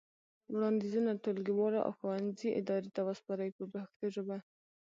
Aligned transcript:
وړاندیزونه 0.53 1.11
ټولګیوالو 1.23 1.79
او 1.85 1.91
ښوونځي 1.97 2.49
ادارې 2.61 2.89
ته 2.95 3.01
وسپارئ 3.07 3.49
په 3.57 3.63
پښتو 3.73 4.05
ژبه. 4.15 4.37